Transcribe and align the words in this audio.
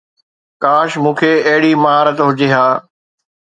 ڪاش 0.63 0.89
مون 1.03 1.13
کي 1.19 1.31
اهڙي 1.49 1.71
مهارت 1.83 2.17
هجي 2.27 2.47
ها 2.53 2.67